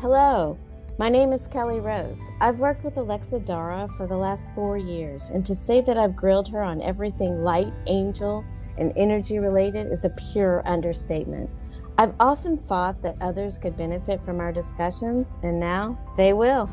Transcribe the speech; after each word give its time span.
Hello, 0.00 0.56
my 0.98 1.10
name 1.10 1.30
is 1.30 1.46
Kelly 1.46 1.78
Rose. 1.78 2.22
I've 2.40 2.58
worked 2.58 2.84
with 2.84 2.96
Alexa 2.96 3.40
Dara 3.40 3.86
for 3.98 4.06
the 4.06 4.16
last 4.16 4.50
four 4.54 4.78
years, 4.78 5.28
and 5.28 5.44
to 5.44 5.54
say 5.54 5.82
that 5.82 5.98
I've 5.98 6.16
grilled 6.16 6.48
her 6.48 6.62
on 6.62 6.80
everything 6.80 7.44
light, 7.44 7.70
angel, 7.86 8.42
and 8.78 8.94
energy 8.96 9.38
related 9.38 9.92
is 9.92 10.06
a 10.06 10.16
pure 10.32 10.62
understatement. 10.64 11.50
I've 11.98 12.14
often 12.18 12.56
thought 12.56 13.02
that 13.02 13.20
others 13.20 13.58
could 13.58 13.76
benefit 13.76 14.24
from 14.24 14.40
our 14.40 14.52
discussions, 14.52 15.36
and 15.42 15.60
now 15.60 15.98
they 16.16 16.32
will. 16.32 16.70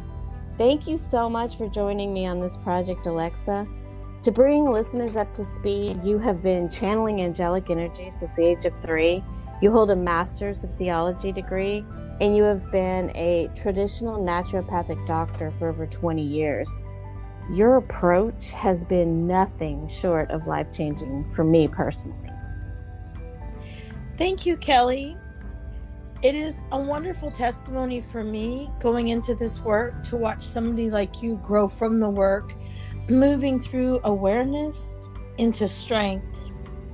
Thank 0.57 0.87
you 0.87 0.97
so 0.97 1.29
much 1.29 1.57
for 1.57 1.67
joining 1.67 2.13
me 2.13 2.25
on 2.27 2.39
this 2.39 2.55
project, 2.55 3.07
Alexa. 3.07 3.67
To 4.21 4.31
bring 4.31 4.71
listeners 4.71 5.17
up 5.17 5.33
to 5.33 5.43
speed, 5.43 6.01
you 6.01 6.17
have 6.19 6.41
been 6.41 6.69
channeling 6.69 7.21
angelic 7.21 7.69
energy 7.69 8.09
since 8.09 8.37
the 8.37 8.45
age 8.45 8.63
of 8.63 8.73
three. 8.81 9.21
You 9.61 9.71
hold 9.71 9.89
a 9.89 9.95
master's 9.95 10.63
of 10.63 10.75
theology 10.75 11.31
degree, 11.31 11.83
and 12.21 12.35
you 12.35 12.43
have 12.43 12.71
been 12.71 13.11
a 13.15 13.49
traditional 13.55 14.19
naturopathic 14.19 15.03
doctor 15.05 15.51
for 15.57 15.69
over 15.69 15.87
20 15.87 16.21
years. 16.21 16.81
Your 17.51 17.77
approach 17.77 18.51
has 18.51 18.83
been 18.83 19.25
nothing 19.25 19.87
short 19.87 20.29
of 20.31 20.45
life 20.45 20.71
changing 20.71 21.25
for 21.25 21.43
me 21.43 21.67
personally. 21.67 22.29
Thank 24.17 24.45
you, 24.45 24.57
Kelly. 24.57 25.17
It 26.23 26.35
is 26.35 26.61
a 26.71 26.79
wonderful 26.79 27.31
testimony 27.31 28.01
for 28.01 28.23
me 28.23 28.69
going 28.79 29.09
into 29.09 29.33
this 29.33 29.59
work 29.61 30.03
to 30.03 30.17
watch 30.17 30.43
somebody 30.43 30.89
like 30.89 31.21
you 31.21 31.37
grow 31.43 31.67
from 31.67 31.99
the 31.99 32.09
work, 32.09 32.53
moving 33.09 33.59
through 33.59 34.01
awareness 34.03 35.07
into 35.37 35.67
strength. 35.67 36.37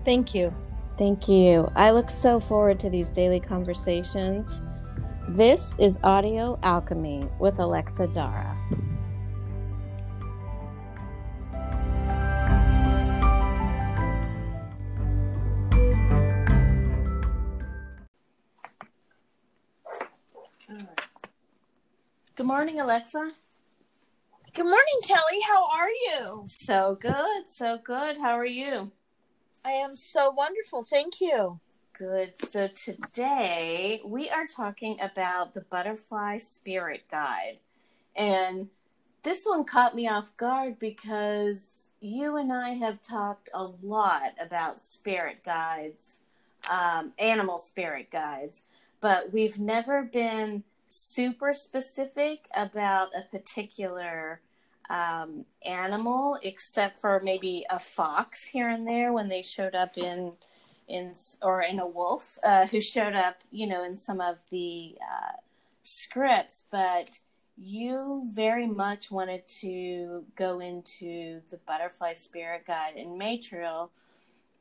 Thank 0.05 0.35
you. 0.35 0.53
Thank 0.95 1.27
you. 1.27 1.71
I 1.75 1.89
look 1.89 2.11
so 2.11 2.39
forward 2.39 2.79
to 2.81 2.89
these 2.89 3.11
daily 3.11 3.39
conversations. 3.39 4.61
This 5.29 5.75
is 5.79 5.97
Audio 6.03 6.59
Alchemy 6.61 7.27
with 7.39 7.57
Alexa 7.57 8.07
Dara. 8.07 8.55
Good 22.35 22.45
morning, 22.45 22.79
Alexa. 22.79 23.31
Good 24.53 24.65
morning, 24.65 24.99
Kelly. 25.07 25.41
How 25.47 25.67
are 25.71 25.89
you? 25.89 26.43
So 26.45 26.97
good, 26.99 27.49
so 27.49 27.79
good. 27.83 28.17
How 28.17 28.37
are 28.37 28.45
you? 28.45 28.91
I 29.65 29.71
am 29.71 29.95
so 29.95 30.29
wonderful. 30.29 30.83
Thank 30.83 31.21
you. 31.21 31.59
Good. 31.97 32.33
So 32.47 32.67
today 32.67 34.01
we 34.03 34.29
are 34.29 34.45
talking 34.45 34.99
about 34.99 35.53
the 35.53 35.61
Butterfly 35.61 36.37
Spirit 36.37 37.03
Guide. 37.09 37.59
And 38.15 38.69
this 39.23 39.45
one 39.45 39.63
caught 39.63 39.95
me 39.95 40.07
off 40.07 40.35
guard 40.35 40.79
because 40.79 41.91
you 42.01 42.35
and 42.35 42.51
I 42.51 42.71
have 42.71 43.01
talked 43.01 43.49
a 43.53 43.63
lot 43.81 44.33
about 44.39 44.81
spirit 44.81 45.45
guides, 45.45 46.19
um, 46.69 47.13
animal 47.17 47.57
spirit 47.57 48.11
guides, 48.11 48.63
but 48.99 49.31
we've 49.31 49.57
never 49.57 50.03
been 50.03 50.63
super 50.87 51.53
specific 51.53 52.47
about 52.53 53.09
a 53.15 53.21
particular 53.31 54.41
um, 54.89 55.45
animal, 55.65 56.37
except 56.41 56.99
for 56.99 57.21
maybe 57.23 57.65
a 57.69 57.79
fox 57.79 58.43
here 58.43 58.69
and 58.69 58.87
there 58.87 59.13
when 59.13 59.29
they 59.29 59.41
showed 59.41 59.75
up 59.75 59.97
in 59.97 60.33
in 60.87 61.15
or 61.41 61.61
in 61.61 61.79
a 61.79 61.87
wolf 61.87 62.37
uh, 62.43 62.67
who 62.67 62.81
showed 62.81 63.15
up, 63.15 63.37
you 63.51 63.65
know, 63.65 63.83
in 63.83 63.95
some 63.95 64.19
of 64.19 64.39
the 64.51 64.95
uh, 65.01 65.37
scripts, 65.81 66.63
but 66.71 67.19
you 67.57 68.29
very 68.33 68.67
much 68.67 69.11
wanted 69.11 69.47
to 69.47 70.25
go 70.35 70.59
into 70.59 71.41
the 71.49 71.57
butterfly 71.65 72.13
spirit 72.13 72.65
guide 72.65 72.95
in 72.95 73.17
Matriel. 73.17 73.89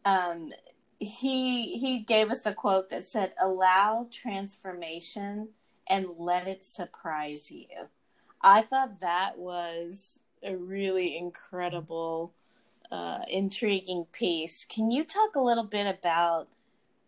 Um, 0.04 0.52
he 0.98 1.78
he 1.78 2.00
gave 2.00 2.30
us 2.30 2.46
a 2.46 2.52
quote 2.52 2.90
that 2.90 3.04
said, 3.04 3.32
"Allow 3.40 4.08
transformation 4.10 5.48
and 5.86 6.06
let 6.18 6.46
it 6.46 6.64
surprise 6.64 7.50
you." 7.50 7.88
I 8.42 8.62
thought 8.62 9.00
that 9.00 9.38
was 9.38 10.18
a 10.42 10.56
really 10.56 11.16
incredible 11.16 12.32
uh, 12.90 13.20
intriguing 13.28 14.06
piece. 14.12 14.66
Can 14.68 14.90
you 14.90 15.04
talk 15.04 15.36
a 15.36 15.40
little 15.40 15.64
bit 15.64 15.86
about 15.86 16.48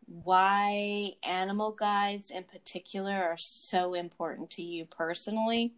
why 0.07 1.15
animal 1.25 1.73
guides 1.73 2.31
in 2.31 2.45
particular 2.45 3.15
are 3.15 3.37
so 3.37 3.95
important 3.95 4.51
to 4.51 4.63
you 4.63 4.85
personally? 4.85 5.73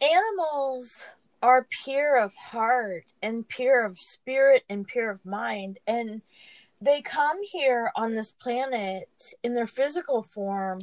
Animals 0.00 1.04
are 1.42 1.66
pure 1.68 2.16
of 2.18 2.34
heart 2.34 3.04
and 3.22 3.46
pure 3.46 3.84
of 3.84 3.98
spirit 3.98 4.64
and 4.70 4.86
pure 4.86 5.10
of 5.10 5.26
mind. 5.26 5.78
And 5.86 6.22
they 6.80 7.02
come 7.02 7.42
here 7.42 7.90
on 7.94 8.14
this 8.14 8.30
planet 8.30 9.34
in 9.42 9.54
their 9.54 9.66
physical 9.66 10.22
form 10.22 10.80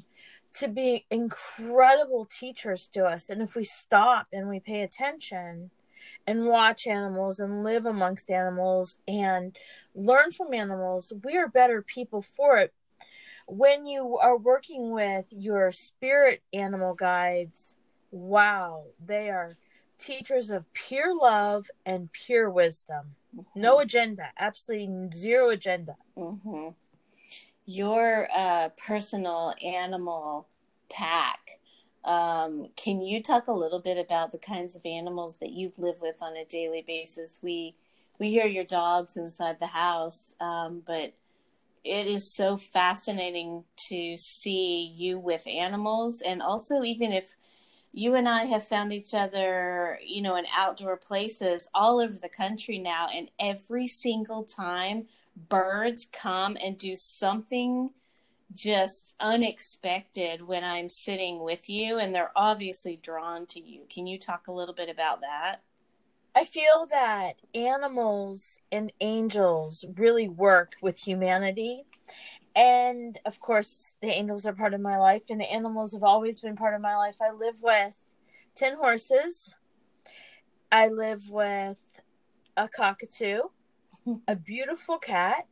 to 0.56 0.68
be 0.68 1.06
incredible 1.10 2.26
teachers 2.26 2.88
to 2.90 3.06
us. 3.06 3.30
And 3.30 3.42
if 3.42 3.56
we 3.56 3.64
stop 3.66 4.28
and 4.32 4.48
we 4.48 4.60
pay 4.60 4.82
attention, 4.82 5.72
and 6.28 6.46
watch 6.46 6.88
animals 6.88 7.40
and 7.40 7.64
live 7.64 7.86
amongst 7.86 8.30
animals 8.30 8.98
and 9.08 9.58
learn 9.94 10.32
from 10.32 10.54
animals, 10.54 11.14
we 11.24 11.38
are 11.38 11.48
better 11.48 11.82
people 11.82 12.22
for 12.22 12.58
it. 12.58 12.74
When 13.48 13.86
you 13.86 14.18
are 14.18 14.38
working 14.38 14.92
with 14.92 15.26
your 15.30 15.72
spirit 15.72 16.42
animal 16.54 16.96
guides, 16.96 17.76
wow, 18.12 18.86
they 19.04 19.30
are 19.30 19.56
teachers 20.00 20.50
of 20.50 20.72
pure 20.74 21.16
love 21.16 21.70
and 21.86 22.12
pure 22.12 22.50
wisdom. 22.50 23.16
Mm-hmm. 23.36 23.62
No 23.62 23.80
agenda, 23.80 24.32
absolutely 24.38 25.10
zero 25.16 25.50
agenda. 25.50 25.96
Mm-hmm. 26.18 26.70
Your 27.66 28.28
uh, 28.36 28.70
personal 28.78 29.54
animal 29.64 30.48
pack 30.90 31.60
um, 32.06 32.68
can 32.76 33.02
you 33.02 33.22
talk 33.22 33.48
a 33.48 33.52
little 33.52 33.80
bit 33.80 33.98
about 33.98 34.32
the 34.32 34.38
kinds 34.38 34.76
of 34.76 34.86
animals 34.86 35.38
that 35.38 35.50
you 35.50 35.72
live 35.78 36.02
with 36.02 36.22
on 36.22 36.38
a 36.38 36.46
daily 36.46 36.84
basis? 36.86 37.40
We 37.42 37.76
we 38.20 38.30
hear 38.30 38.46
your 38.46 38.64
dogs 38.64 39.18
inside 39.18 39.60
the 39.60 39.68
house, 39.68 40.26
um, 40.40 40.84
but 40.86 41.14
it 41.84 42.08
is 42.08 42.34
so 42.34 42.58
fascinating 42.58 43.66
to 43.90 44.16
see 44.18 44.94
you 44.96 45.20
with 45.20 45.48
animals, 45.48 46.22
and 46.22 46.42
also 46.42 46.84
even 46.84 47.12
if 47.12 47.36
you 47.92 48.16
and 48.16 48.30
I 48.30 48.46
have 48.46 48.68
found 48.68 48.94
each 48.94 49.14
other, 49.14 50.00
you 50.06 50.22
know, 50.22 50.36
in 50.36 50.46
outdoor 50.56 50.98
places 50.98 51.68
all 51.74 52.00
over 52.00 52.14
the 52.14 52.30
country 52.30 52.78
now, 52.78 53.08
and 53.14 53.32
every 53.40 53.88
single 53.88 54.44
time 54.44 55.08
birds 55.36 56.08
come 56.12 56.58
and 56.64 56.78
do 56.78 56.96
something 56.96 57.92
just 58.54 59.14
unexpected 59.20 60.42
when 60.42 60.64
I'm 60.64 60.88
sitting 60.88 61.42
with 61.42 61.70
you 61.70 61.98
and 61.98 62.14
they're 62.14 62.32
obviously 62.36 62.96
drawn 62.96 63.46
to 63.48 63.60
you. 63.60 63.82
Can 63.90 64.08
you 64.08 64.18
talk 64.18 64.48
a 64.48 64.52
little 64.52 64.74
bit 64.74 64.90
about 64.90 65.22
that? 65.22 65.62
I 66.36 66.44
feel 66.44 66.88
that 66.92 67.34
animals 67.54 68.60
and 68.72 68.92
angels 69.00 69.86
really 69.96 70.28
work 70.28 70.74
with 70.82 71.00
humanity. 71.00 71.86
And 72.56 73.18
of 73.26 73.40
course, 73.40 73.96
the 74.02 74.08
angels 74.08 74.46
are 74.46 74.54
part 74.54 74.74
of 74.74 74.82
my 74.82 74.98
life, 74.98 75.24
and 75.30 75.40
the 75.40 75.52
animals 75.52 75.94
have 75.94 76.04
always 76.04 76.40
been 76.42 76.56
part 76.56 76.74
of 76.74 76.82
my 76.82 76.96
life. 76.96 77.16
I 77.22 77.32
live 77.32 77.62
with 77.62 77.94
10 78.56 78.76
horses, 78.76 79.54
I 80.72 80.88
live 80.88 81.30
with 81.30 81.78
a 82.58 82.68
cockatoo, 82.68 83.42
a 84.28 84.36
beautiful 84.36 84.98
cat, 84.98 85.48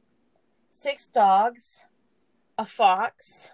six 0.69 1.07
dogs, 1.07 1.83
a 2.57 2.65
fox. 2.65 3.49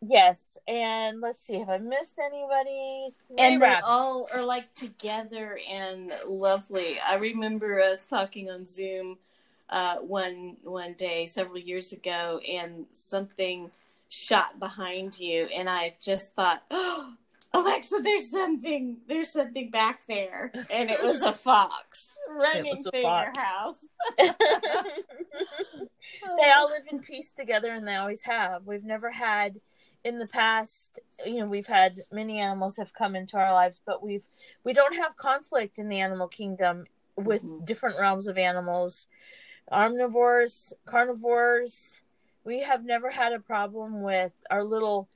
yes, 0.00 0.56
and 0.66 1.20
let's 1.20 1.46
see, 1.46 1.58
have 1.58 1.68
I 1.68 1.78
missed 1.78 2.18
anybody? 2.18 3.10
and 3.38 3.60
they 3.60 3.74
all 3.84 4.28
are 4.32 4.44
like 4.44 4.72
together 4.74 5.58
and 5.70 6.12
lovely. 6.26 6.98
I 7.00 7.16
remember 7.16 7.80
us 7.80 8.06
talking 8.06 8.50
on 8.50 8.66
Zoom 8.66 9.18
uh, 9.68 9.96
one 9.96 10.56
one 10.62 10.94
day 10.94 11.26
several 11.26 11.58
years 11.58 11.92
ago, 11.92 12.40
and 12.48 12.86
something 12.92 13.70
shot 14.08 14.58
behind 14.58 15.18
you, 15.18 15.44
and 15.54 15.68
I 15.68 15.94
just 16.00 16.34
thought, 16.34 16.62
oh, 16.70 17.14
Alexa, 17.54 18.00
there's 18.02 18.30
something, 18.30 18.98
there's 19.06 19.30
something 19.30 19.70
back 19.70 20.00
there, 20.08 20.50
and 20.70 20.90
it 20.90 21.02
was 21.02 21.22
a 21.22 21.32
fox 21.32 22.16
running 22.28 22.82
through 22.82 23.02
fox. 23.02 23.30
your 23.34 23.44
house. 23.44 23.76
they 26.38 26.50
all 26.50 26.70
live 26.70 26.86
in 26.90 27.00
peace 27.00 27.32
together, 27.32 27.72
and 27.72 27.86
they 27.86 27.96
always 27.96 28.22
have. 28.22 28.66
We've 28.66 28.84
never 28.84 29.10
had 29.10 29.60
in 30.04 30.18
the 30.18 30.26
past 30.26 31.00
you 31.24 31.38
know 31.38 31.46
we've 31.46 31.66
had 31.66 32.00
many 32.10 32.40
animals 32.40 32.76
have 32.76 32.92
come 32.92 33.14
into 33.14 33.36
our 33.36 33.52
lives 33.52 33.80
but 33.86 34.02
we've 34.02 34.26
we 34.64 34.72
don't 34.72 34.96
have 34.96 35.16
conflict 35.16 35.78
in 35.78 35.88
the 35.88 36.00
animal 36.00 36.26
kingdom 36.26 36.84
with 37.16 37.44
mm-hmm. 37.44 37.64
different 37.64 37.98
realms 37.98 38.26
of 38.26 38.36
animals 38.36 39.06
omnivores 39.70 40.72
carnivores 40.86 42.00
we 42.44 42.60
have 42.60 42.84
never 42.84 43.10
had 43.10 43.32
a 43.32 43.38
problem 43.38 44.02
with 44.02 44.34
our 44.50 44.64
little 44.64 45.08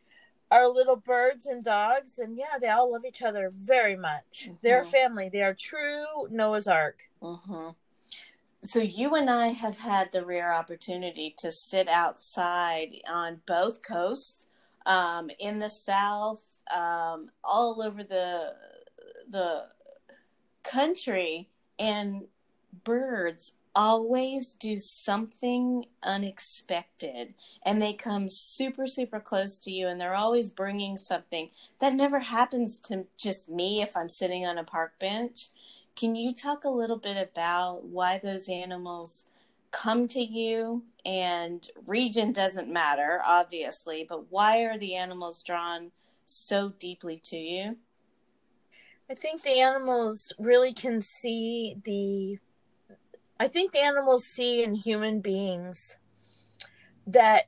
our 0.50 0.68
little 0.68 0.96
birds 0.96 1.46
and 1.46 1.64
dogs 1.64 2.18
and 2.18 2.36
yeah 2.36 2.58
they 2.60 2.68
all 2.68 2.92
love 2.92 3.04
each 3.04 3.22
other 3.22 3.50
very 3.52 3.96
much 3.96 4.44
mm-hmm. 4.44 4.54
they're 4.62 4.84
family 4.84 5.28
they 5.28 5.42
are 5.42 5.54
true 5.54 6.04
noah's 6.30 6.68
ark 6.68 7.00
mm-hmm. 7.22 7.70
so 8.62 8.80
you 8.80 9.14
and 9.14 9.28
i 9.28 9.48
have 9.48 9.78
had 9.78 10.10
the 10.12 10.24
rare 10.24 10.52
opportunity 10.52 11.34
to 11.36 11.50
sit 11.50 11.88
outside 11.88 12.94
on 13.08 13.40
both 13.46 13.82
coasts 13.82 14.46
um, 14.86 15.30
in 15.40 15.58
the 15.58 15.70
south 15.70 16.42
um, 16.74 17.30
all 17.42 17.82
over 17.82 18.02
the 18.02 18.54
the 19.28 19.64
country 20.62 21.48
and 21.78 22.22
birds 22.84 23.52
always 23.76 24.54
do 24.54 24.78
something 24.78 25.84
unexpected 26.02 27.34
and 27.62 27.80
they 27.80 27.92
come 27.92 28.26
super 28.26 28.86
super 28.86 29.20
close 29.20 29.58
to 29.58 29.70
you 29.70 29.86
and 29.86 30.00
they're 30.00 30.14
always 30.14 30.48
bringing 30.48 30.96
something 30.96 31.50
that 31.78 31.92
never 31.92 32.20
happens 32.20 32.80
to 32.80 33.04
just 33.18 33.50
me 33.50 33.82
if 33.82 33.94
i'm 33.94 34.08
sitting 34.08 34.46
on 34.46 34.56
a 34.56 34.64
park 34.64 34.98
bench. 34.98 35.48
Can 35.94 36.16
you 36.16 36.34
talk 36.34 36.64
a 36.64 36.70
little 36.70 36.96
bit 36.96 37.16
about 37.16 37.84
why 37.84 38.18
those 38.18 38.48
animals 38.48 39.26
come 39.70 40.08
to 40.08 40.20
you? 40.20 40.82
And 41.04 41.66
region 41.86 42.32
doesn't 42.32 42.72
matter 42.72 43.20
obviously 43.26 44.06
but 44.08 44.32
why 44.32 44.62
are 44.62 44.78
the 44.78 44.94
animals 44.94 45.42
drawn 45.42 45.90
so 46.24 46.70
deeply 46.78 47.20
to 47.24 47.36
you? 47.36 47.76
I 49.10 49.14
think 49.14 49.42
the 49.42 49.60
animals 49.60 50.32
really 50.38 50.72
can 50.72 51.00
see 51.02 51.76
the 51.84 52.38
I 53.38 53.48
think 53.48 53.72
the 53.72 53.82
animals 53.82 54.26
see 54.26 54.62
in 54.62 54.74
human 54.74 55.20
beings 55.20 55.96
that 57.06 57.44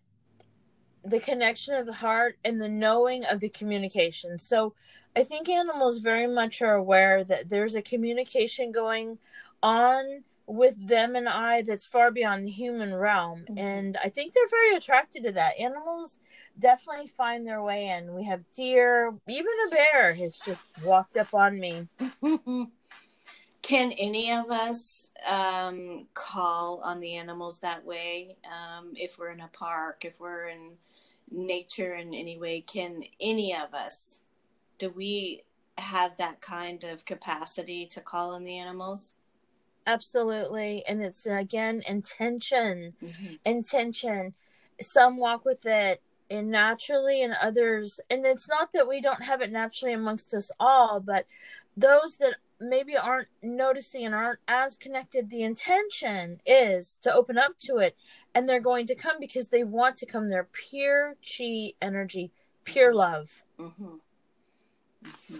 the 1.04 1.20
connection 1.20 1.74
of 1.74 1.86
the 1.86 1.94
heart 1.94 2.38
and 2.44 2.60
the 2.60 2.68
knowing 2.68 3.24
of 3.24 3.40
the 3.40 3.48
communication. 3.48 4.38
So 4.38 4.74
I 5.16 5.24
think 5.24 5.48
animals 5.48 5.98
very 5.98 6.26
much 6.26 6.60
are 6.60 6.74
aware 6.74 7.24
that 7.24 7.48
there's 7.48 7.74
a 7.74 7.82
communication 7.82 8.72
going 8.72 9.18
on 9.62 10.24
with 10.46 10.74
them 10.88 11.14
and 11.14 11.28
I 11.28 11.62
that's 11.62 11.84
far 11.84 12.10
beyond 12.10 12.44
the 12.44 12.50
human 12.50 12.94
realm. 12.94 13.40
Mm-hmm. 13.40 13.58
And 13.58 13.96
I 14.02 14.08
think 14.08 14.32
they're 14.32 14.48
very 14.48 14.76
attracted 14.76 15.24
to 15.24 15.32
that. 15.32 15.58
Animals 15.58 16.18
definitely 16.58 17.08
find 17.08 17.46
their 17.46 17.62
way 17.62 17.88
in. 17.88 18.14
We 18.14 18.24
have 18.24 18.42
deer, 18.54 19.14
even 19.28 19.52
a 19.66 19.70
bear 19.70 20.14
has 20.14 20.38
just 20.38 20.62
walked 20.84 21.16
up 21.16 21.34
on 21.34 21.58
me. 21.58 21.88
Can 23.68 23.92
any 23.92 24.32
of 24.32 24.50
us 24.50 25.08
um, 25.26 26.06
call 26.14 26.80
on 26.82 27.00
the 27.00 27.16
animals 27.16 27.58
that 27.58 27.84
way? 27.84 28.38
Um, 28.46 28.94
if 28.94 29.18
we're 29.18 29.28
in 29.28 29.40
a 29.40 29.48
park, 29.48 30.06
if 30.06 30.18
we're 30.18 30.48
in 30.48 30.70
nature 31.30 31.92
in 31.92 32.14
any 32.14 32.38
way, 32.38 32.62
can 32.62 33.02
any 33.20 33.54
of 33.54 33.74
us? 33.74 34.20
Do 34.78 34.88
we 34.88 35.42
have 35.76 36.16
that 36.16 36.40
kind 36.40 36.82
of 36.82 37.04
capacity 37.04 37.84
to 37.88 38.00
call 38.00 38.30
on 38.30 38.44
the 38.44 38.56
animals? 38.56 39.12
Absolutely. 39.86 40.82
And 40.88 41.02
it's 41.02 41.26
again 41.26 41.82
intention. 41.86 42.94
Mm-hmm. 43.02 43.34
Intention. 43.44 44.32
Some 44.80 45.18
walk 45.18 45.44
with 45.44 45.66
it 45.66 46.00
and 46.30 46.48
naturally 46.48 47.22
and 47.22 47.34
others 47.42 48.00
and 48.08 48.24
it's 48.24 48.48
not 48.48 48.72
that 48.72 48.88
we 48.88 49.02
don't 49.02 49.24
have 49.24 49.42
it 49.42 49.52
naturally 49.52 49.94
amongst 49.94 50.34
us 50.34 50.50
all 50.60 51.00
but 51.00 51.26
those 51.74 52.18
that 52.18 52.34
maybe 52.60 52.96
aren't 52.96 53.28
noticing 53.42 54.04
and 54.04 54.14
aren't 54.14 54.40
as 54.48 54.76
connected, 54.76 55.30
the 55.30 55.42
intention 55.42 56.38
is 56.46 56.98
to 57.02 57.12
open 57.12 57.38
up 57.38 57.58
to 57.60 57.76
it. 57.76 57.96
And 58.34 58.48
they're 58.48 58.60
going 58.60 58.86
to 58.86 58.94
come 58.94 59.16
because 59.20 59.48
they 59.48 59.64
want 59.64 59.96
to 59.96 60.06
come. 60.06 60.28
They're 60.28 60.48
pure 60.50 61.16
chi 61.22 61.72
energy, 61.80 62.32
pure 62.64 62.92
love. 62.92 63.42
Mm-hmm. 63.58 63.96
Mm-hmm. 65.04 65.36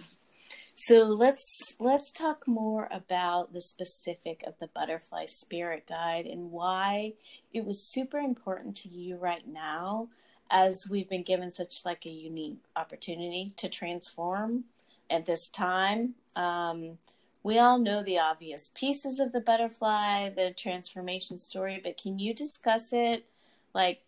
So 0.80 1.06
let's 1.06 1.74
let's 1.80 2.12
talk 2.12 2.46
more 2.46 2.86
about 2.92 3.52
the 3.52 3.60
specific 3.60 4.44
of 4.46 4.54
the 4.60 4.68
butterfly 4.68 5.24
spirit 5.26 5.88
guide 5.88 6.24
and 6.24 6.52
why 6.52 7.14
it 7.52 7.64
was 7.64 7.90
super 7.92 8.18
important 8.18 8.76
to 8.78 8.88
you 8.88 9.16
right 9.16 9.44
now 9.44 10.08
as 10.50 10.86
we've 10.88 11.08
been 11.08 11.24
given 11.24 11.50
such 11.50 11.84
like 11.84 12.06
a 12.06 12.10
unique 12.10 12.60
opportunity 12.76 13.52
to 13.56 13.68
transform 13.68 14.64
at 15.10 15.26
this 15.26 15.48
time 15.48 16.14
um, 16.36 16.98
we 17.42 17.58
all 17.58 17.78
know 17.78 18.02
the 18.02 18.18
obvious 18.18 18.70
pieces 18.74 19.18
of 19.20 19.32
the 19.32 19.40
butterfly, 19.40 20.28
the 20.28 20.52
transformation 20.56 21.38
story, 21.38 21.80
but 21.82 22.00
can 22.00 22.18
you 22.18 22.34
discuss 22.34 22.92
it 22.92 23.26
like 23.74 24.02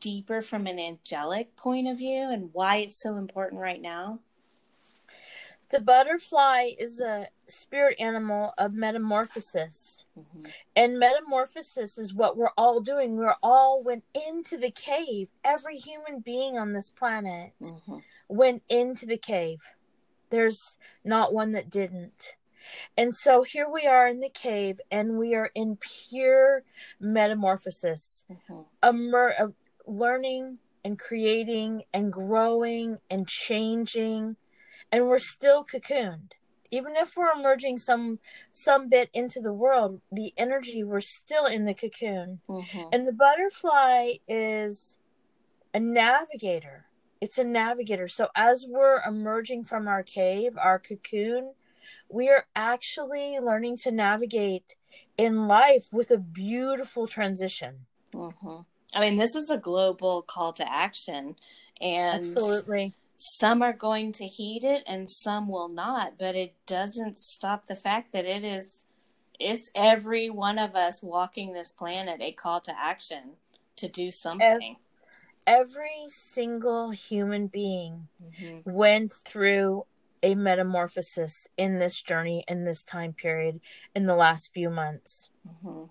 deeper 0.00 0.42
from 0.42 0.66
an 0.66 0.78
angelic 0.78 1.54
point 1.56 1.88
of 1.88 1.98
view 1.98 2.30
and 2.30 2.50
why 2.52 2.76
it's 2.76 2.96
so 2.96 3.16
important 3.16 3.60
right 3.60 3.82
now? 3.82 4.20
The 5.70 5.80
butterfly 5.80 6.70
is 6.78 6.98
a 6.98 7.28
spirit 7.46 8.00
animal 8.00 8.54
of 8.56 8.72
metamorphosis. 8.72 10.06
Mm-hmm. 10.18 10.44
And 10.76 10.98
metamorphosis 10.98 11.98
is 11.98 12.14
what 12.14 12.38
we're 12.38 12.54
all 12.56 12.80
doing. 12.80 13.18
We're 13.18 13.34
all 13.42 13.82
went 13.82 14.04
into 14.26 14.56
the 14.56 14.70
cave. 14.70 15.28
Every 15.44 15.76
human 15.76 16.20
being 16.20 16.56
on 16.56 16.72
this 16.72 16.88
planet 16.88 17.52
mm-hmm. 17.60 17.98
went 18.28 18.62
into 18.70 19.04
the 19.04 19.18
cave. 19.18 19.60
There's 20.30 20.76
not 21.04 21.32
one 21.32 21.52
that 21.52 21.70
didn't. 21.70 22.36
And 22.96 23.14
so 23.14 23.42
here 23.42 23.68
we 23.68 23.86
are 23.86 24.08
in 24.08 24.20
the 24.20 24.28
cave, 24.28 24.80
and 24.90 25.16
we 25.16 25.34
are 25.34 25.50
in 25.54 25.76
pure 25.76 26.64
metamorphosis, 27.00 28.26
mm-hmm. 28.30 28.62
Immer- 28.82 29.34
uh, 29.38 29.48
learning 29.86 30.58
and 30.84 30.98
creating 30.98 31.82
and 31.94 32.12
growing 32.12 32.98
and 33.10 33.26
changing, 33.26 34.36
and 34.92 35.06
we're 35.06 35.18
still 35.18 35.64
cocooned. 35.64 36.32
Even 36.70 36.96
if 36.96 37.16
we're 37.16 37.32
emerging 37.32 37.78
some 37.78 38.18
some 38.52 38.90
bit 38.90 39.08
into 39.14 39.40
the 39.40 39.52
world, 39.52 40.02
the 40.12 40.34
energy 40.36 40.84
we're 40.84 41.00
still 41.00 41.46
in 41.46 41.64
the 41.64 41.74
cocoon, 41.74 42.40
mm-hmm. 42.48 42.88
and 42.92 43.06
the 43.06 43.12
butterfly 43.12 44.12
is 44.28 44.98
a 45.72 45.80
navigator. 45.80 46.84
It's 47.20 47.38
a 47.38 47.44
navigator. 47.44 48.08
So 48.08 48.28
as 48.34 48.64
we're 48.68 49.02
emerging 49.06 49.64
from 49.64 49.88
our 49.88 50.02
cave, 50.02 50.52
our 50.56 50.78
cocoon, 50.78 51.52
we 52.08 52.28
are 52.28 52.46
actually 52.54 53.38
learning 53.38 53.76
to 53.78 53.90
navigate 53.90 54.76
in 55.16 55.48
life 55.48 55.88
with 55.92 56.10
a 56.10 56.18
beautiful 56.18 57.06
transition. 57.06 57.86
Mm-hmm. 58.14 58.60
I 58.94 59.00
mean, 59.00 59.16
this 59.16 59.34
is 59.34 59.50
a 59.50 59.58
global 59.58 60.22
call 60.22 60.52
to 60.54 60.72
action, 60.72 61.36
and 61.80 62.20
absolutely, 62.20 62.94
some 63.18 63.62
are 63.62 63.74
going 63.74 64.12
to 64.12 64.26
heed 64.26 64.64
it 64.64 64.82
and 64.86 65.08
some 65.10 65.48
will 65.48 65.68
not. 65.68 66.18
But 66.18 66.36
it 66.36 66.54
doesn't 66.66 67.18
stop 67.18 67.66
the 67.66 67.76
fact 67.76 68.12
that 68.12 68.24
it 68.24 68.44
is, 68.44 68.84
it's 69.38 69.70
every 69.74 70.30
one 70.30 70.58
of 70.58 70.74
us 70.74 71.02
walking 71.02 71.52
this 71.52 71.72
planet 71.72 72.20
a 72.22 72.32
call 72.32 72.60
to 72.62 72.72
action 72.78 73.32
to 73.76 73.88
do 73.88 74.10
something. 74.10 74.76
Every 75.46 76.08
single 76.08 76.90
human 76.90 77.46
being 77.46 78.08
mm-hmm. 78.22 78.70
went 78.70 79.12
through 79.12 79.84
a 80.22 80.34
metamorphosis 80.34 81.46
in 81.56 81.78
this 81.78 82.00
journey 82.00 82.44
in 82.48 82.64
this 82.64 82.82
time 82.82 83.12
period 83.12 83.60
in 83.94 84.06
the 84.06 84.16
last 84.16 84.52
few 84.52 84.70
months. 84.70 85.30
Mm-hmm. 85.46 85.84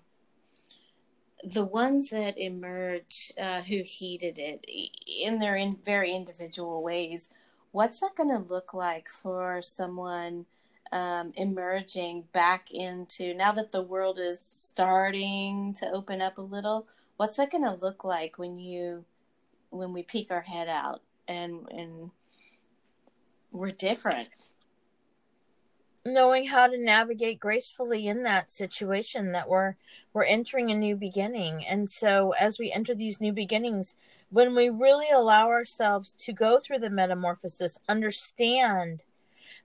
The 1.50 1.64
ones 1.64 2.10
that 2.10 2.36
emerge 2.36 3.32
uh, 3.40 3.62
who 3.62 3.82
heeded 3.84 4.38
it 4.38 4.66
in 5.06 5.38
their 5.38 5.56
in 5.56 5.76
very 5.84 6.12
individual 6.12 6.82
ways, 6.82 7.30
what's 7.70 8.00
that 8.00 8.16
going 8.16 8.30
to 8.30 8.52
look 8.52 8.74
like 8.74 9.08
for 9.08 9.62
someone 9.62 10.46
um, 10.90 11.32
emerging 11.36 12.24
back 12.32 12.70
into 12.72 13.34
now 13.34 13.52
that 13.52 13.72
the 13.72 13.82
world 13.82 14.18
is 14.18 14.40
starting 14.40 15.74
to 15.74 15.88
open 15.90 16.20
up 16.20 16.38
a 16.38 16.42
little? 16.42 16.88
What's 17.18 17.36
that 17.36 17.52
going 17.52 17.64
to 17.64 17.84
look 17.84 18.04
like 18.04 18.38
when 18.38 18.58
you 18.58 19.04
when 19.70 19.92
we 19.92 20.02
peek 20.02 20.30
our 20.30 20.40
head 20.40 20.68
out 20.68 21.02
and 21.26 21.66
and 21.70 22.10
we're 23.50 23.70
different. 23.70 24.28
Knowing 26.04 26.46
how 26.46 26.66
to 26.66 26.78
navigate 26.78 27.38
gracefully 27.40 28.06
in 28.06 28.22
that 28.22 28.50
situation 28.50 29.32
that 29.32 29.48
we're 29.48 29.74
we're 30.12 30.24
entering 30.24 30.70
a 30.70 30.74
new 30.74 30.96
beginning. 30.96 31.64
And 31.68 31.88
so 31.88 32.32
as 32.40 32.58
we 32.58 32.72
enter 32.72 32.94
these 32.94 33.20
new 33.20 33.32
beginnings, 33.32 33.94
when 34.30 34.54
we 34.54 34.68
really 34.68 35.10
allow 35.10 35.48
ourselves 35.48 36.12
to 36.20 36.32
go 36.32 36.58
through 36.58 36.78
the 36.78 36.90
metamorphosis, 36.90 37.78
understand 37.88 39.02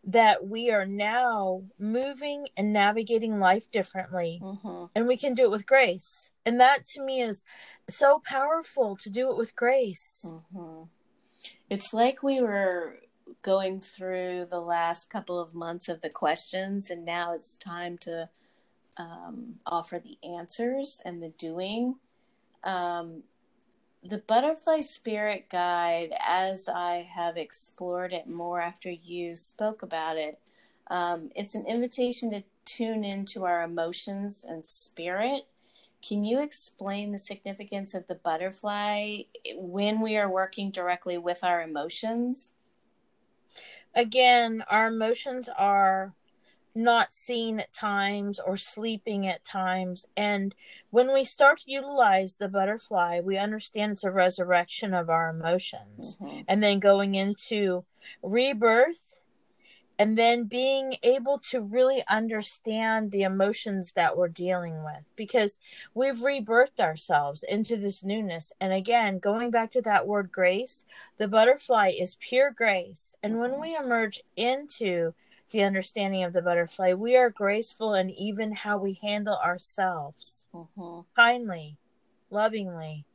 that 0.06 0.46
we 0.46 0.70
are 0.70 0.86
now 0.86 1.64
moving 1.80 2.48
and 2.58 2.74
navigating 2.74 3.40
life 3.40 3.72
differently 3.72 4.40
mm-hmm. 4.42 4.86
and 4.96 5.08
we 5.08 5.16
can 5.16 5.34
do 5.34 5.44
it 5.44 5.52
with 5.52 5.66
grace 5.66 6.30
and 6.46 6.60
that 6.60 6.86
to 6.86 7.02
me 7.02 7.22
is 7.22 7.44
so 7.90 8.22
powerful 8.26 8.98
to 8.98 9.10
do 9.10 9.30
it 9.32 9.38
with 9.38 9.56
grace 9.56 10.26
mm-hmm. 10.26 10.84
it's 11.70 11.94
like 11.94 12.22
we 12.22 12.42
were 12.42 13.00
going 13.44 13.82
through 13.82 14.48
the 14.50 14.60
last 14.60 15.10
couple 15.10 15.40
of 15.40 15.54
months 15.54 15.90
of 15.90 16.02
the 16.02 16.10
questions, 16.10 16.90
and 16.90 17.06
now 17.06 17.34
it's 17.34 17.58
time 17.58 17.98
to 18.00 18.30
um, 18.98 19.56
offer 19.66 20.00
the 20.00 20.18
answers 20.28 20.98
and 21.06 21.22
the 21.22 21.34
doing. 21.38 21.96
Um, 22.64 23.24
the 24.04 24.18
butterfly 24.18 24.82
spirit 24.82 25.50
guide, 25.50 26.14
as 26.20 26.68
I 26.68 27.08
have 27.10 27.38
explored 27.38 28.12
it 28.12 28.28
more 28.28 28.60
after 28.60 28.92
you 28.92 29.38
spoke 29.38 29.82
about 29.82 30.18
it, 30.18 30.40
um, 30.88 31.30
it's 31.36 31.56
an 31.56 31.66
invitation 31.66 32.32
to 32.32 32.44
tune 32.66 33.06
into 33.06 33.46
our 33.46 33.64
emotions 33.64 34.46
and 34.48 34.66
spirit. 34.66 35.48
Can 36.06 36.26
you 36.26 36.42
explain 36.42 37.12
the 37.12 37.18
significance 37.18 37.94
of 37.94 38.08
the 38.08 38.16
butterfly 38.16 39.22
when 39.56 40.02
we 40.02 40.18
are 40.18 40.30
working 40.30 40.70
directly 40.70 41.18
with 41.18 41.42
our 41.42 41.62
emotions? 41.62 42.52
Again, 43.96 44.66
our 44.70 44.88
emotions 44.88 45.48
are 45.58 46.14
not 46.76 47.12
seen 47.12 47.60
at 47.60 47.72
times 47.72 48.40
or 48.40 48.58
sleeping 48.58 49.28
at 49.28 49.44
times. 49.44 50.06
And 50.18 50.56
when 50.90 51.14
we 51.14 51.24
start 51.24 51.60
to 51.62 51.72
utilize 51.72 52.36
the 52.36 52.48
butterfly, 52.48 53.20
we 53.20 53.38
understand 53.38 53.94
it's 53.94 54.04
a 54.04 54.12
resurrection 54.12 54.94
of 54.94 55.10
our 55.10 55.30
emotions. 55.30 56.18
Mm-hmm. 56.22 56.42
And 56.48 56.64
then 56.64 56.80
going 56.80 57.16
into 57.16 57.86
rebirth 58.22 59.22
and 60.00 60.18
then 60.18 60.46
being 60.46 60.96
able 61.04 61.38
to 61.38 61.62
really 61.62 62.04
understand 62.10 63.12
the 63.12 63.24
emotions 63.24 63.92
that 63.94 64.18
we're 64.18 64.28
dealing 64.28 64.84
with 64.84 65.06
because 65.16 65.60
we've 65.94 66.18
rebirthed 66.18 66.80
ourselves 66.80 67.44
into 67.44 67.78
this 67.78 68.04
newness 68.04 68.52
and 68.60 68.74
again 68.74 69.20
going 69.20 69.52
back 69.52 69.72
to 69.72 69.82
that 69.82 70.08
word 70.08 70.32
grace 70.32 70.84
the 71.18 71.28
butterfly 71.28 71.92
is 71.98 72.18
pure 72.20 72.52
grace 72.52 73.16
and 73.22 73.40
when 73.40 73.60
we 73.62 73.76
emerge 73.76 74.20
into 74.36 75.14
the 75.52 75.64
understanding 75.64 76.24
of 76.24 76.34
the 76.34 76.42
butterfly. 76.42 76.94
We 76.94 77.16
are 77.16 77.30
graceful 77.30 77.94
in 77.94 78.10
even 78.10 78.52
how 78.52 78.78
we 78.78 79.00
handle 79.02 79.38
ourselves. 79.38 80.48
Mm-hmm. 80.54 81.02
kindly 81.16 81.78
lovingly. 82.34 83.06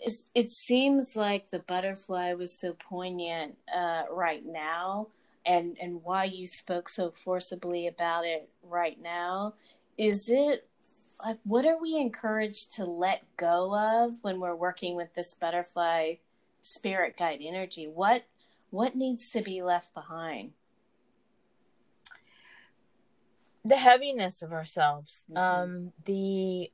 It, 0.00 0.14
it 0.34 0.50
seems 0.50 1.14
like 1.14 1.50
the 1.50 1.60
butterfly 1.60 2.32
was 2.32 2.58
so 2.58 2.72
poignant 2.72 3.56
uh, 3.72 4.04
right 4.10 4.44
now 4.44 5.08
and 5.44 5.76
and 5.80 6.00
why 6.02 6.24
you 6.24 6.46
spoke 6.46 6.88
so 6.88 7.12
forcibly 7.12 7.86
about 7.86 8.24
it 8.24 8.48
right 8.62 9.00
now. 9.00 9.54
Is 9.96 10.28
it 10.28 10.66
like 11.24 11.38
what 11.44 11.66
are 11.66 11.80
we 11.80 11.96
encouraged 11.96 12.72
to 12.74 12.84
let 12.84 13.22
go 13.36 13.76
of 13.76 14.14
when 14.22 14.40
we're 14.40 14.56
working 14.56 14.96
with 14.96 15.14
this 15.14 15.36
butterfly 15.38 16.14
spirit 16.62 17.16
guide 17.16 17.40
energy? 17.40 17.86
What 17.86 18.24
what 18.72 18.96
needs 18.96 19.28
to 19.28 19.42
be 19.42 19.62
left 19.62 19.92
behind 19.94 20.52
the 23.64 23.76
heaviness 23.76 24.42
of 24.42 24.52
ourselves 24.52 25.24
mm-hmm. 25.30 25.36
um 25.38 25.92
the 26.06 26.70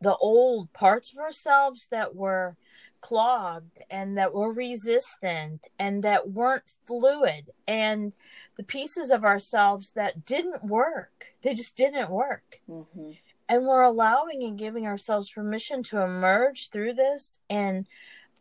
the 0.00 0.16
old 0.16 0.72
parts 0.72 1.12
of 1.12 1.18
ourselves 1.18 1.88
that 1.90 2.14
were 2.14 2.56
clogged 3.00 3.78
and 3.88 4.18
that 4.18 4.34
were 4.34 4.52
resistant 4.52 5.68
and 5.78 6.02
that 6.02 6.30
weren't 6.30 6.70
fluid 6.86 7.50
and 7.68 8.14
the 8.56 8.64
pieces 8.64 9.10
of 9.10 9.24
ourselves 9.24 9.92
that 9.92 10.26
didn't 10.26 10.64
work 10.64 11.34
they 11.42 11.54
just 11.54 11.76
didn't 11.76 12.10
work 12.10 12.60
mm-hmm. 12.68 13.12
and 13.48 13.64
we're 13.64 13.82
allowing 13.82 14.42
and 14.42 14.58
giving 14.58 14.86
ourselves 14.86 15.30
permission 15.30 15.84
to 15.84 16.00
emerge 16.00 16.68
through 16.70 16.92
this 16.92 17.38
in 17.48 17.86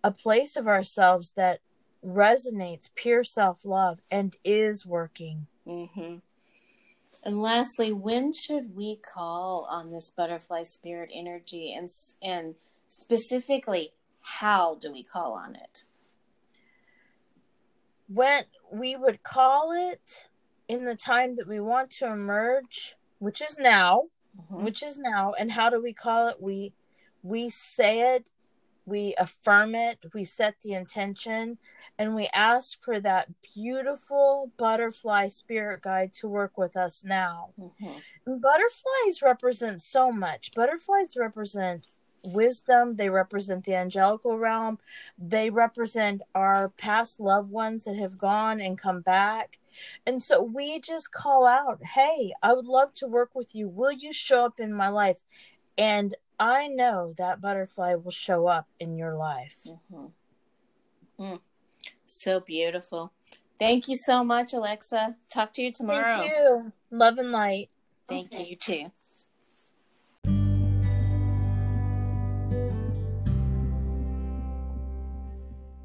a 0.03 0.11
place 0.11 0.55
of 0.55 0.67
ourselves 0.67 1.31
that 1.35 1.59
resonates 2.05 2.89
pure 2.95 3.23
self-love 3.23 3.99
and 4.11 4.35
is 4.43 4.85
working 4.85 5.47
mm-hmm. 5.67 6.17
And 7.25 7.41
lastly, 7.41 7.91
when 7.91 8.33
should 8.33 8.75
we 8.75 8.97
call 8.97 9.67
on 9.69 9.91
this 9.91 10.11
butterfly 10.15 10.61
spirit 10.61 11.09
energy 11.11 11.73
and 11.73 11.89
and 12.21 12.55
specifically 12.87 13.93
how 14.21 14.75
do 14.75 14.91
we 14.91 15.03
call 15.03 15.33
on 15.33 15.55
it? 15.55 15.85
When 18.07 18.43
we 18.71 18.95
would 18.95 19.23
call 19.23 19.71
it 19.71 20.27
in 20.67 20.85
the 20.85 20.95
time 20.95 21.35
that 21.37 21.47
we 21.47 21.59
want 21.59 21.89
to 21.91 22.05
emerge, 22.05 22.95
which 23.17 23.41
is 23.41 23.57
now, 23.57 24.03
mm-hmm. 24.39 24.63
which 24.63 24.83
is 24.83 24.99
now, 24.99 25.33
and 25.39 25.51
how 25.51 25.71
do 25.71 25.81
we 25.81 25.93
call 25.93 26.27
it? 26.27 26.39
We 26.39 26.73
we 27.23 27.49
say 27.49 28.15
it 28.15 28.29
we 28.85 29.15
affirm 29.17 29.75
it, 29.75 29.99
we 30.13 30.23
set 30.23 30.55
the 30.61 30.73
intention, 30.73 31.57
and 31.97 32.15
we 32.15 32.27
ask 32.33 32.81
for 32.81 32.99
that 32.99 33.29
beautiful 33.53 34.51
butterfly 34.57 35.29
spirit 35.29 35.81
guide 35.81 36.13
to 36.13 36.27
work 36.27 36.57
with 36.57 36.77
us 36.77 37.03
now. 37.03 37.49
Mm-hmm. 37.59 38.37
Butterflies 38.39 39.21
represent 39.21 39.81
so 39.81 40.11
much. 40.11 40.51
Butterflies 40.55 41.15
represent 41.17 41.85
wisdom, 42.23 42.95
they 42.95 43.09
represent 43.09 43.65
the 43.65 43.75
angelical 43.75 44.37
realm, 44.37 44.79
they 45.17 45.49
represent 45.49 46.21
our 46.33 46.69
past 46.77 47.19
loved 47.19 47.51
ones 47.51 47.85
that 47.85 47.95
have 47.95 48.17
gone 48.17 48.59
and 48.59 48.77
come 48.77 49.01
back. 49.01 49.59
And 50.05 50.21
so 50.21 50.41
we 50.41 50.79
just 50.79 51.11
call 51.11 51.45
out, 51.45 51.83
Hey, 51.83 52.33
I 52.41 52.53
would 52.53 52.65
love 52.65 52.93
to 52.95 53.07
work 53.07 53.31
with 53.35 53.53
you. 53.53 53.67
Will 53.67 53.91
you 53.91 54.13
show 54.13 54.45
up 54.45 54.59
in 54.59 54.73
my 54.73 54.89
life? 54.89 55.17
And 55.77 56.15
I 56.39 56.67
know 56.67 57.13
that 57.17 57.41
butterfly 57.41 57.95
will 57.95 58.11
show 58.11 58.47
up 58.47 58.67
in 58.79 58.97
your 58.97 59.15
life. 59.15 59.67
Mm-hmm. 59.67 61.23
Mm. 61.23 61.39
So 62.05 62.39
beautiful. 62.39 63.11
Thank 63.57 63.87
you 63.87 63.95
so 63.95 64.23
much, 64.23 64.53
Alexa. 64.53 65.15
Talk 65.29 65.53
to 65.53 65.61
you 65.61 65.71
tomorrow. 65.71 66.17
Thank 66.17 66.31
you. 66.31 66.73
Love 66.91 67.17
and 67.17 67.31
light. 67.31 67.69
Thank 68.07 68.33
okay. 68.33 68.45
you, 68.45 68.55
too. 68.57 68.91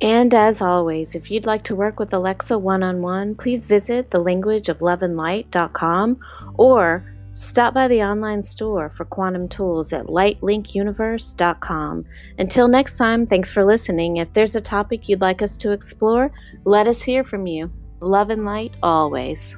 And 0.03 0.33
as 0.33 0.63
always, 0.63 1.15
if 1.15 1.31
you'd 1.31 1.45
like 1.45 1.63
to 1.65 1.77
work 1.77 2.01
with 2.01 2.15
Alexa 2.15 2.59
one 2.59 2.83
on 2.83 3.03
one, 3.03 3.35
please 3.35 3.67
visit 3.67 4.09
thelanguageofloveandlight.com 4.11 6.21
or 6.55 7.05
Stop 7.33 7.75
by 7.75 7.87
the 7.87 8.03
online 8.03 8.43
store 8.43 8.91
for 8.91 9.05
quantum 9.05 9.49
tools 9.49 9.93
at 9.93 10.07
lightlinkuniverse.com. 10.07 12.05
Until 12.39 12.67
next 12.69 12.99
time, 12.99 13.27
thanks 13.27 13.51
for 13.51 13.65
listening. 13.65 14.17
If 14.17 14.33
there's 14.33 14.57
a 14.57 14.61
topic 14.61 15.09
you'd 15.09 15.21
like 15.21 15.41
us 15.41 15.57
to 15.59 15.71
explore, 15.71 16.33
let 16.65 16.89
us 16.89 17.03
hear 17.03 17.23
from 17.23 17.47
you. 17.47 17.71
Love 18.01 18.31
and 18.31 18.45
light 18.45 18.73
always. 18.83 19.57